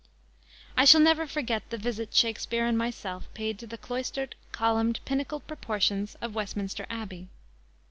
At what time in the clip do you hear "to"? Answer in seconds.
3.59-3.67